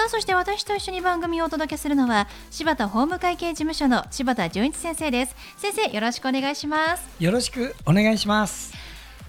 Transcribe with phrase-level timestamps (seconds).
[0.00, 5.36] さあそして私と一緒に番組をお届けするのは柴田法務会計事務所の柴田純一先生です。
[5.58, 7.06] 先生よろしくお願いします。
[7.22, 8.72] よろしくお願いします。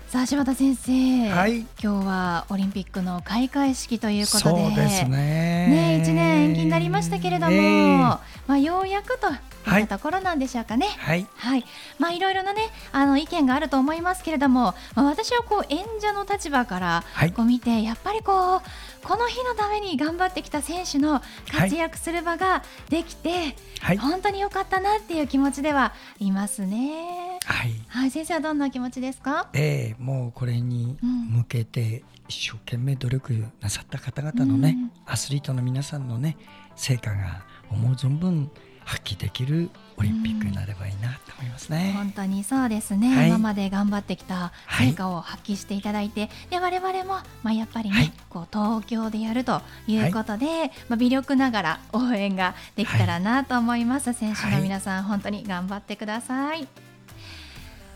[0.08, 4.66] さあ柴田先生、はい、今日はオリンピックの開会式ということで。
[4.66, 5.10] そうですね。
[5.10, 10.88] ね1年延期になりましたけれども、えー、まあ、ようやくといったところなんでしょうかね。
[11.00, 11.66] はい、はい、
[12.00, 17.04] まあいろいろなねあの意見があると思いますけれども、まあ、私はこう演者の立場から
[17.36, 18.62] こう見て、はい、やっぱりこう
[19.04, 21.22] この日のために頑張ってきた選手の
[21.52, 27.40] 活躍する場ができて、はい、本当に良かったなっていう気持ちではいますね。
[27.44, 29.50] はい、はい、先生はどんな気持ちですか？
[29.54, 36.38] ええー、もうこれに向けて一生懸命努力なさった方々のね、うん、アスリートの皆さんのね
[36.76, 38.50] 成果が思う存分
[38.86, 39.70] 発揮できる
[40.02, 41.94] オリンピックになればいいなと思いますね。
[41.96, 54.14] 本当にそうですね、はい、今まで頑張ってきた成果を発揮していただいて、はい、で我々もまあやっぱりね、はい、こう東京でやるということで、まあ微力ながら応援ができたらなと思います。
[54.14, 56.68] 選手の皆さん、本当に頑張ってください。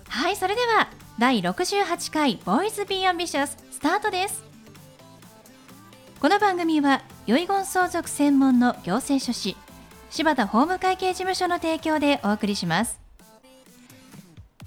[0.07, 4.43] はい、それでは第68回ボーイズビーアンビシャススタートです。
[6.19, 9.57] この番組は遺言相続専門の行政書士
[10.15, 13.01] 柴田法務会計事務所の提供でお送りします。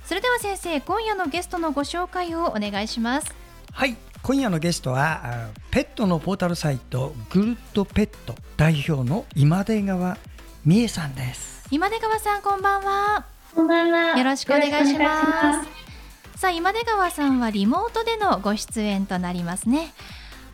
[0.05, 3.35] それでは先生今夜のゲストのご紹介をお願いします。
[3.73, 10.19] はい今夜のゲストはペットのポータルサイトグルッドペット代表の今出川
[10.67, 11.67] 美恵さんです。
[11.71, 13.25] 今出川さんこんばんは。
[13.55, 14.19] こんばんは。
[14.19, 15.69] よろしくお願いします。
[16.39, 19.93] さあ今出川さんはリモートでのご出演となりますね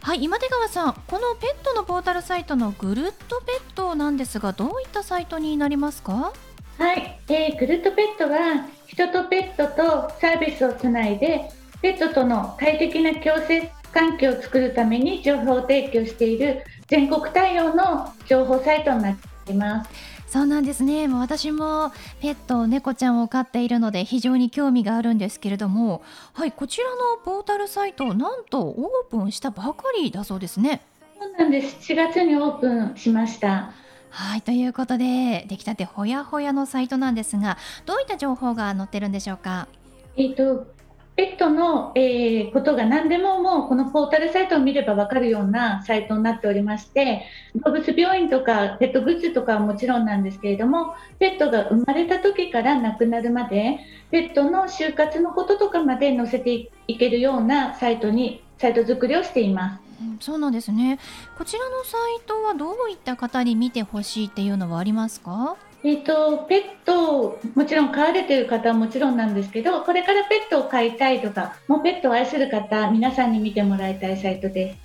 [0.05, 0.95] はい今出川さん。
[1.07, 6.35] このペットのポータルサイトのグルッドペットなんですがどういったサイトになりますか？
[6.77, 11.49] はい、えー、グルッドペットは人とペットとサービスをつないで
[11.81, 19.17] ペットとの快適な共生環境を作るために情報を提供している全国対応の情報サイトになっ
[19.47, 19.91] ています。
[20.27, 21.07] そうなんですね。
[21.07, 26.03] もう私もペット猫ちゃんを飼っているので非常に興味があるんですけれども
[26.33, 30.83] はいこちらのポータルサイトなんとオープンしたばかりだそうですね。
[31.21, 31.77] そうなんです。
[31.93, 33.73] 4月にオープンしました。
[34.11, 39.69] はいということで出来たてほやほやのサイトなんですがどういった情報が載ってるんでしょうか？
[40.17, 40.67] えっ、と
[41.17, 47.23] ペットの、えー、ことが何でももうこのポータルサイトを見れば分かるようなサイトになっておりまして
[47.65, 53.79] 動物病院とかペットグッズとかはもちろんなんですけれどもペットが生まれた時から亡くなるまで
[54.11, 59.85] ペットの就活のこととかまで載せていけるようなサイトにサイト作りをしています。
[60.21, 60.99] そうなんですね。
[61.39, 65.57] こちらのサイトはどういった方に見てほしいっていうのはありますか？
[65.87, 74.79] えーと、ペットもちろん飼われている方はもちろんなんですけどこれからペットを飼いたいとかもうペットを愛する方皆さんに見てもらいたいサイトです。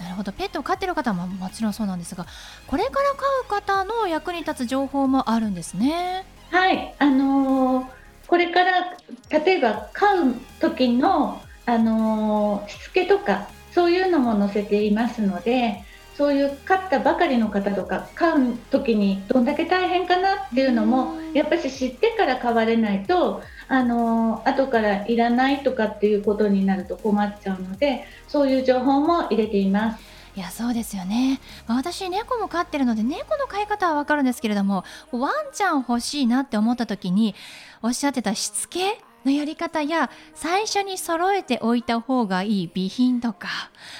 [0.00, 2.26] なるほどペットを飼っている方ももちろんそうなんですが
[2.68, 3.10] これから
[3.48, 6.24] 飼う方の役に立つ情報もあるんですね。
[6.50, 7.86] はいあのー、
[8.28, 8.96] これから
[9.30, 15.82] 例えば飼う時の、あのー、しつけとかそういうのも載せていますので
[16.16, 30.14] そういう飼ったばかりの方とか飼う時にどんだけ大変かなっていうのもやっぱり知ってから飼われないとあの後からいらないとかっていうことになると困っちゃうのでそういう情報も入れています。
[30.36, 34.82] いやそうですよね、まあ、私猫も飼ってるので猫の飼い方は分かるんですけれども
[35.12, 37.36] ワンちゃん欲しいなって思った時に
[37.82, 43.48] おっしゃってたしつけのやり方や最初に揃えておいた方がいい備品とか、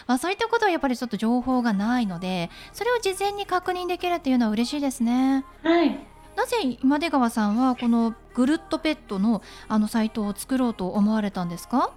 [0.07, 5.45] まあ、そういったことはやっぱりちょっと情報がないのでそれを事前に確認できるっていうのは嬉しいですね。
[5.63, 5.99] はい
[6.37, 11.93] なぜ今出川さんはこのグルッドペットのあのサイトを作ろうと思われたんですか？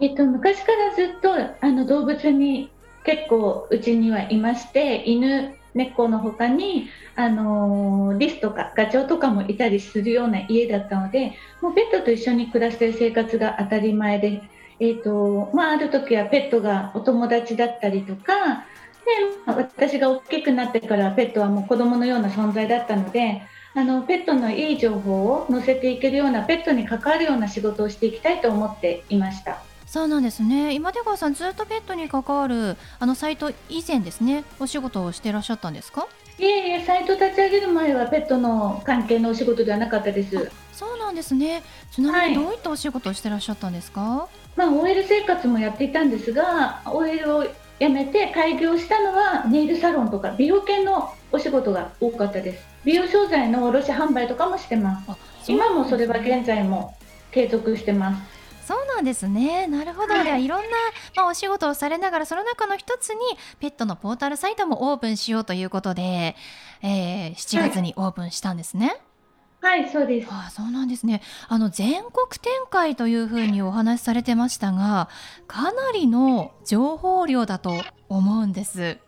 [0.00, 2.70] えっと、昔からずっとあの動物に
[3.04, 14.42] 結構うちにはいまして犬猫の他に、あの、リスとかガチョウとかもいたりするような家だったのでもうペットと一緒に暮らしてる生活が当たり前で、
[14.80, 18.64] えーとまあ、ある時はペットがお友達だったりとか
[19.46, 23.42] で私が大きくなってからペットはもう子供のような存在だったので
[23.74, 29.62] あのペットのいい情報を載せていけるようなペットに関わるような仕事をしていきたいと思っていました。
[29.96, 30.74] そうなんですね。
[30.74, 34.44] 今出川さんずっとペットに関わるあのサイト以前ですね。
[34.60, 36.06] お仕事をしていらっしゃったんですか？
[36.38, 40.50] いえいえサイト立ち上げる前はペットの関係のお仕事ではなかったです。
[40.74, 41.62] そうなんですね。
[41.90, 47.44] ちなみにどういったお仕事をしてらっしゃったんですか、はい、まあ OL 生活もやっていたんですが OL を
[47.80, 52.62] 辞めて開業したのはネイルサロンとか美容系のお仕事が多かったです。
[52.84, 55.50] 美容商材の卸販売とかもしてます。
[55.50, 56.94] 今もそれは現在も
[57.30, 58.35] 継続してます
[58.96, 60.66] なんですねなるほど、はい、ではいろんな、
[61.16, 63.18] まあ、お仕事をされながらその中の一つに
[63.60, 66.34] ペットのポータルサイトもオープンしようということで、
[66.82, 68.96] えー、7月にオープンしたんですね。
[69.60, 70.28] はい、はい、そうです。
[70.30, 71.22] あそうなんですね。
[71.48, 75.08] あの全国展開というふうにお話しされてましたが、
[75.46, 77.74] かなりの情報量だと
[78.08, 78.98] 思うんです。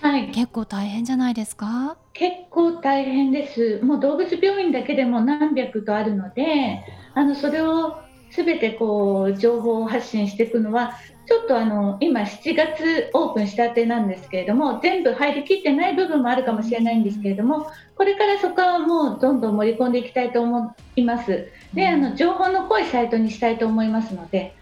[0.00, 1.96] はい、結構大変じゃないですか？
[2.12, 3.80] 結構大変です。
[3.82, 6.84] もう動物病院だけでも何百とあるので、
[7.14, 8.03] あのそれを
[8.34, 17.66] すべてこう情報を発信していくのはちょっとあの今7月オープンしたてなんですけれども全部入りきってない部分もあるかもしれないんですけれども
[17.96, 21.48] これからそこはもうどんどん盛り込んでいきたいと思います。
[21.72, 24.54] であの情報の濃いサイトにしたいと思いますので、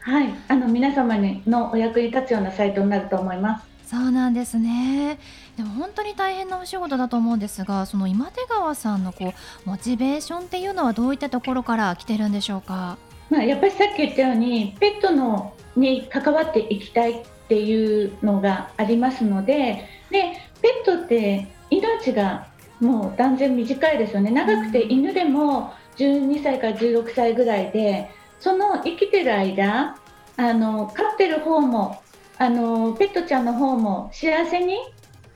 [0.00, 1.16] はい、あの皆様
[1.46, 3.68] のお役に立つようなサイトになると思います。
[3.86, 5.18] そうなんですね。
[5.56, 9.32] でも本当に大変なお仕事だと思うんですがその今出川さんのこ
[9.66, 12.98] うモチベーションっていうのはどういったところから来てるんでしょうか？
[13.30, 22.48] まあ、やっぱりさっき言ったようにペットのに関わっていきたいっていうのがありますのででペットって命が
[22.80, 24.30] もう断然短いですよね。
[24.30, 28.10] 長くて犬でも12歳から16歳ぐらいで
[28.40, 29.98] その生きてる間
[30.36, 32.00] あの飼ってる方も
[32.38, 34.78] あのペットちゃんの方も幸せに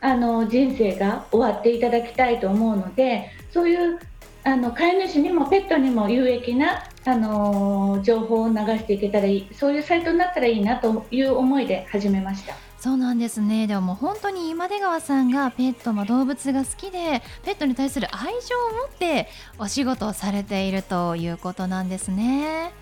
[0.00, 3.98] あの人生が終わっていただきたいと思うのでそういう
[4.44, 12.54] あの飼い主にもペットにも有益なあの情報を流していけたらいいそういうサイトになったらいいなという思いで始めました。
[12.78, 22.72] そうなんですねでももう本当に今出川さんがペット、も、動物が好きでペットに対する愛情を持ってお仕事をされているということなんですね。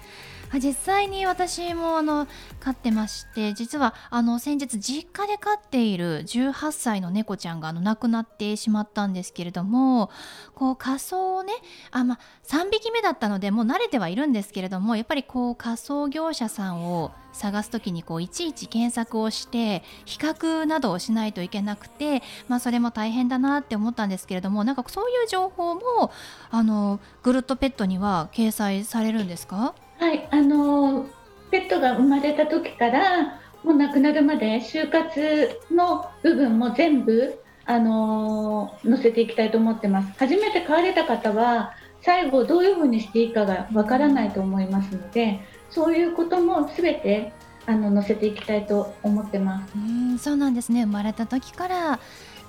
[0.59, 2.27] 実際に私もあの
[2.59, 10.11] 飼ってまして実はあの先日実家で飼っている18歳の猫ちゃんがあの亡くなってしまったんですけれども
[10.55, 11.53] こう仮装をね
[11.93, 26.11] あ、ま、3匹目だったのでもう慣れてはいるんですけれどもやっぱりこう仮装業者さんを探す時にこういちいち検索をして比較などをしないといけなくて、まあ、それも大変だなって思ったんですけれどもなんかそういう情報も
[26.51, 29.75] あのグルッとペットには掲載されるんですか？
[30.01, 31.07] はい、あの
[31.51, 40.19] ペットが生まれた時からもう亡くなるまで就活の部分も全部あの載せていきたいと思ってます。
[40.19, 47.35] 初めて飼われた方は最後どういうふうにしていいかがわからないと思いますので、そういうこともすべて
[47.67, 49.75] あの載せていきたいと思ってます。
[49.77, 50.85] うんそうなんですね。
[50.85, 52.01] 生まれた時から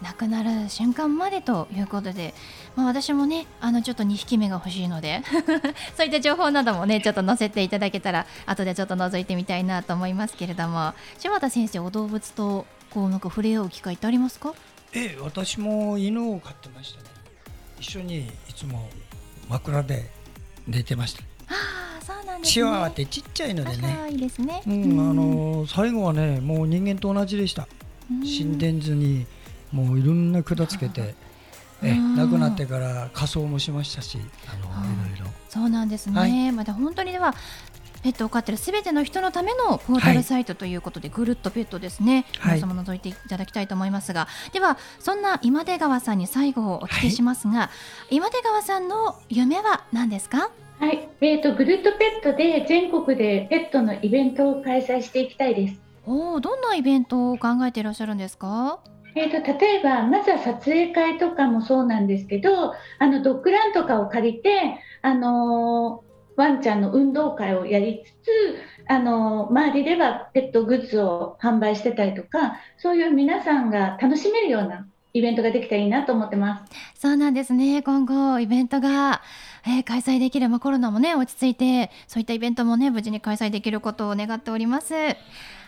[0.02, 2.34] 亡くなる瞬間までということで、
[2.76, 5.22] まあ、私もねあのちょっと2匹目が欲しいので
[5.96, 14.54] そういった情報などもねちょっと載せていただけたら後でちょっと覗いてみたいなと思いますけれども柴田先生お動物とこうなんか触れ合う機会ってありますか？
[14.94, 17.10] ええ私も犬を飼ってましたね。
[17.80, 18.90] 一緒にいつも
[19.50, 20.10] 枕で
[20.68, 21.24] 寝てました。
[21.48, 24.08] ああそうなんです、ね、チワワってちっちゃいのでね。
[24.12, 27.68] いいですね、うん、あの最後はねもう人間と同じでした。
[28.26, 28.58] 死ん。
[28.58, 29.26] でんずに
[29.72, 31.16] もういろんな管つけて。
[31.84, 34.66] え亡くなってから仮装もしましたしあの
[35.08, 35.26] いろいろ。
[35.50, 37.34] そうなんですね、はい、また本当にでは
[38.04, 44.28] ペットを飼ってるすべての人のためのポータルサイトということで、はい、ぐるっとペットですね、はい、皆様覗いていただきたいと思いますが。
[44.54, 47.70] ではそんな今出川さんに最後お聞きしますが、は
[48.12, 50.52] い、今出川さんの夢は何ですか？
[50.78, 55.82] はい、えーと、ぐるっとペットで全国でペットのイベントを開催していきたいです。
[56.06, 58.80] おおどんなイベントを考えていらっしゃるんですか？
[59.16, 79.22] えーと、例えばまずは撮影会とかもそうなんですけどあのドッグランとかを借りて、あのー、ワンちゃんの運動会をやりつつ、あのー、周りではペットグッズを販売してたりとかそういう皆さんが楽しめるようなイベントができたらいいなと思ってますそうなんですね今後イベントが、
[79.66, 84.94] えー、開催できる、まあ、コロナもね落ち着いてそういったイベントもね無事に開催できることを願っております。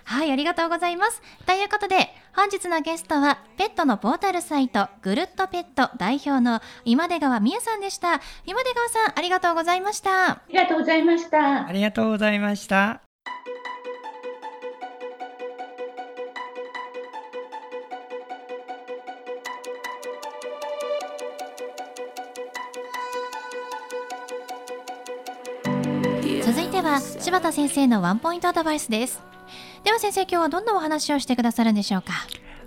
[0.05, 1.21] はい、ありがとうございます。
[1.45, 8.21] ということで、本日のゲストは、ペットのポータルサイト、ぐるっとペット代表の今出川美恵さんでした。
[8.45, 10.31] 今出川さん、ありがとうございました。
[10.31, 11.67] ありがとうございました。
[11.67, 13.12] ありがとうございました。
[27.33, 29.19] 柴田先生のワンポイントアドバイスです。
[29.83, 32.13] では先生今日はどんなお話をしてくださるんでしょうか？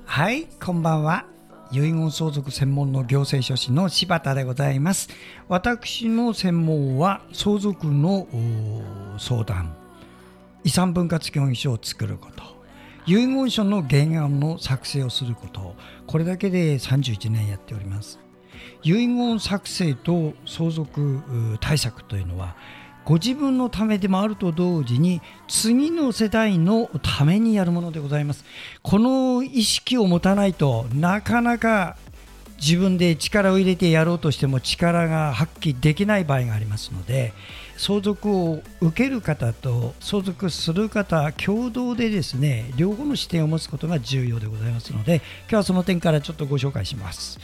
[0.07, 1.25] はいこんばんは。
[1.71, 5.09] 遺言相続専門の行政書士の柴田でございます。
[5.47, 8.27] 私の専門は相続の
[9.19, 9.73] 相談。
[10.65, 12.43] 遺産分割協議書を作ること。
[13.07, 15.77] 遺言書の原案の作成をすること。
[16.09, 18.19] これだけで31年やっております。
[18.83, 21.23] 遺言作成と相続
[21.61, 22.57] 対策というのは
[23.07, 28.45] ご自分のためでもあると同時に次の世代のためにやるものでございます
[28.83, 31.97] この意識を持たないとなかなか
[32.59, 37.33] 自分で力を入れてやろうとしても力が発揮できない場合がありますので
[37.77, 47.39] 相続を受ける方と相続する方共同でですね両方の視点を持つことが重要でございますので今日はその点からちょっとご紹介します。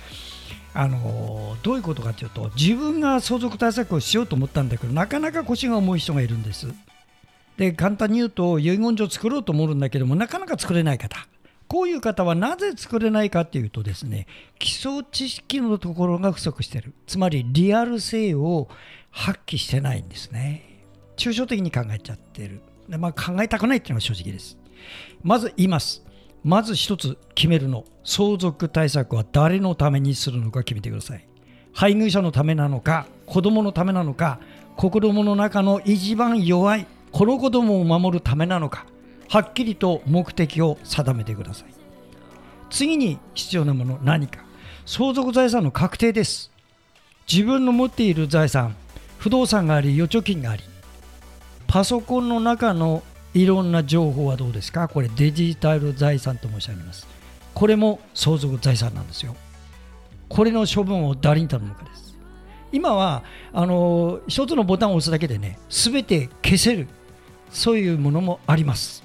[0.74, 6.68] あのどういうことかというと自分が相続対策をしようと思ったんだけどなかなか腰が重い人がいるんです。
[7.58, 11.16] で簡単に言うと遺言状作ろうと思うんだけどもなかなか作れない方。
[11.68, 14.26] こういう方はなぜ作れないかというとですね
[14.58, 16.94] 基礎知識のところが不足している。
[17.06, 18.68] つまりリアル性を
[19.10, 20.72] 発揮してないんですね。
[21.16, 22.62] 抽象的に考えちゃってる。
[22.88, 24.58] で、まあ、考えたくないっていうのが正直です。
[25.22, 26.02] まず言います。
[26.44, 27.84] まず一つ決めるの。
[28.04, 31.26] 相続対策は誰のためにするのか決めてください。
[31.72, 34.40] 配偶者のためなのか子供のためなのか
[34.76, 38.86] 子供の中の一番弱いこの子供を守るためなのか
[39.30, 41.68] はっきりと目的を定めてください。
[42.70, 44.44] 次に必要なもの何か。
[44.84, 46.50] 相続財産の確定です。
[47.30, 48.74] 自分の持っている財産
[49.18, 50.64] 不動産があり預貯金があり
[51.68, 53.02] パソコンの中の
[53.34, 54.88] いろんな情報はどうですか？
[54.88, 57.06] これデジタル財産と申し上げます。
[57.54, 59.34] これも相続財産なんですよ。
[60.28, 62.16] これの処分を誰に頼むかです。
[62.72, 63.22] 今は
[63.52, 66.88] あの一つのボタンを押すだけでね全て消せる。
[67.50, 69.02] そういうものもあります。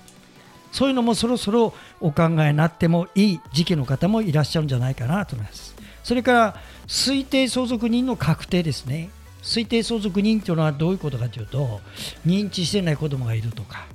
[0.71, 5.75] そういうのもそろそろお考えになってもいい時期の方もいらっしゃるんじゃないかなと思います。
[6.03, 6.55] それから
[6.87, 9.09] 推定相続人の確定ですね。
[9.41, 11.81] 推定相続人というのはどういうことかというと
[12.25, 13.85] 認知してない子供がいるとか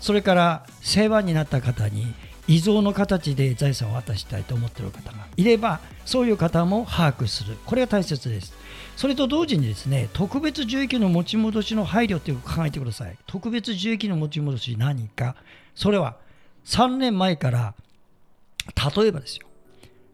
[0.00, 2.14] それから世話になった方に
[2.48, 7.56] 遺贈の形で財産を渡したいと思っている方がいればそういう方も把握する。
[7.64, 8.52] これが大切です。
[8.96, 13.16] それと同時にですね特別受益の持ち戻しの配慮という考えてください。
[13.26, 15.36] 特別受益の持ち戻し何か。
[15.74, 16.16] それは
[16.64, 17.74] 3年前から
[18.96, 19.46] 例えばですよ。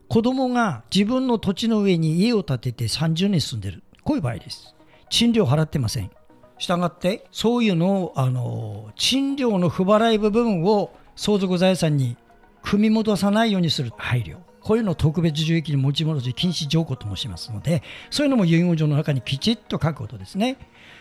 [0.09, 3.83] 子供が自分の土地の上に家を建てて30年住んでる。
[4.05, 4.75] こういう場合です。
[5.11, 6.11] 賃料払ってません。
[6.59, 12.17] したがってそういうのをあの賃料の不払い部分を相続財産に
[12.63, 13.93] 組み戻さないようにする。
[13.97, 14.37] 配慮。
[14.61, 20.57] こういうのを特別受益に持ち戻し禁止条項と申しますのでそういうのも遺言状の中にきちっと書くことですね。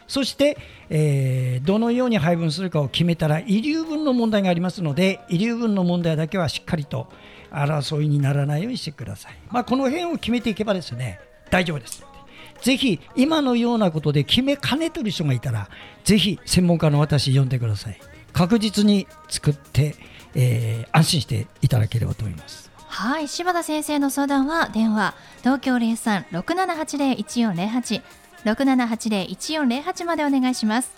[0.07, 0.55] そして、
[0.91, 7.07] えー、どのように配分するかを決めたら遺留分の問題がありますので遺留分の問題だけはしっかりと
[7.49, 11.19] 争いにならないようにしてください、まあ、この辺を決めていけばですね
[11.49, 12.14] 大丈夫です。
[12.61, 15.69] ぜひ今のようなことで決めかねてる人がいたら
[16.03, 17.99] ぜひ専門家の私呼んでください。
[18.33, 19.95] 確実に作って、
[20.35, 22.71] えー、安心していただければと思います。
[22.87, 28.01] はい柴田先生の相談は電話東京0367801408
[28.45, 30.91] 6780-1408までお願いします。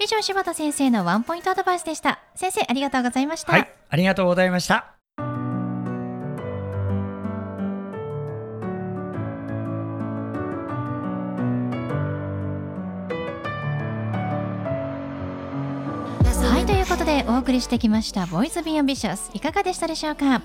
[0.00, 2.20] 以上柴田先生のワンポイントアドバイスでした。
[2.34, 3.52] 先生ありがとうございました。
[3.52, 4.97] はいありがとうございました
[17.08, 20.42] でお送りしてきました Boys Be Ambitious いかがでしたでしょうか？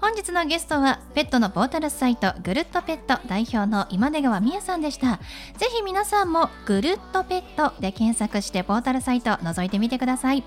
[0.00, 5.18] 本日のゲストはペットのポータルサイトぐるっとペット代表の今出川美也さんでした。
[5.58, 10.44] ぜひ皆さんもぐるっとペットで検索してポータルサイト覗いてみてください。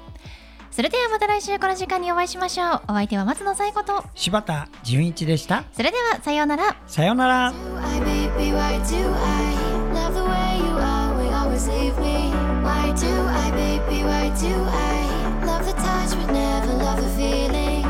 [0.72, 2.82] それではまた来週この時間にお会いしましょう。
[2.88, 5.66] お相手は松野紗友子と柴田純一でした。
[5.74, 6.76] それではさようなら。
[6.88, 7.54] さようなら。
[7.54, 8.18] Why do
[13.28, 15.11] I, baby, why do I?
[15.66, 17.81] The touch but never love the feeling?